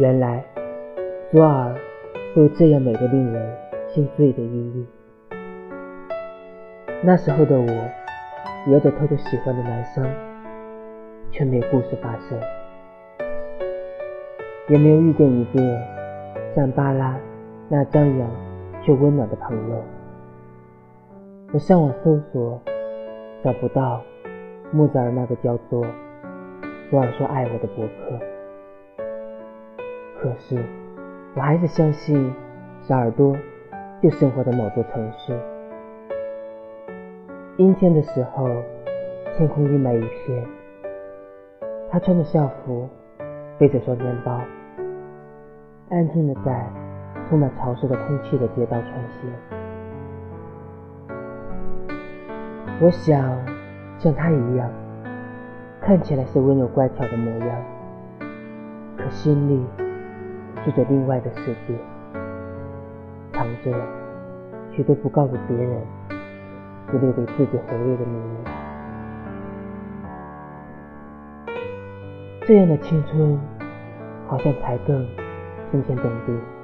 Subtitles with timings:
[0.00, 0.42] 原来
[1.30, 1.74] 左耳
[2.34, 3.56] 会有这样美的令人
[3.90, 4.86] 心醉的音律。
[7.02, 10.02] 那时候的我，有着偷偷喜欢的男生，
[11.30, 12.40] 却没有故事发生，
[14.68, 15.60] 也没有遇见一个
[16.56, 17.14] 像巴拉
[17.68, 18.30] 那张扬
[18.82, 19.84] 却温暖的朋友。
[21.52, 22.58] 我上网搜索，
[23.44, 24.00] 找不到
[24.72, 25.84] 莫扎尔那个叫做
[26.88, 28.39] “左耳说爱我”的博客。
[30.22, 30.62] 可是，
[31.34, 32.30] 我还是相信，
[32.82, 33.34] 小耳朵
[34.02, 35.34] 就生活在某座城市。
[37.56, 38.46] 阴天的时候，
[39.34, 40.46] 天空阴霾一片。
[41.90, 42.86] 他穿着校服，
[43.58, 44.38] 背着双肩包，
[45.88, 46.70] 安静的在
[47.26, 49.32] 充满潮湿的空气的街道穿行。
[52.82, 53.18] 我想
[53.98, 54.70] 像他一样，
[55.80, 57.56] 看起来是温柔乖巧的模样，
[58.98, 59.64] 可心里
[60.64, 61.74] 住着另外的世界，
[63.32, 63.72] 藏着
[64.72, 65.80] 许多不告诉别人、
[66.90, 68.36] 只留给自己回味的秘密。
[72.46, 73.40] 这样的青春，
[74.26, 75.06] 好像才更
[75.70, 76.59] 新鲜动地。